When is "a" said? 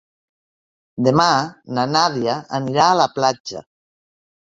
2.91-2.99